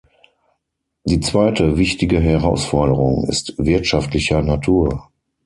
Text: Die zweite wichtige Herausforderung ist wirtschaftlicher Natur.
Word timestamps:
Die 1.03 1.19
zweite 1.19 1.77
wichtige 1.77 2.19
Herausforderung 2.19 3.25
ist 3.25 3.53
wirtschaftlicher 3.59 4.41
Natur. 4.41 5.11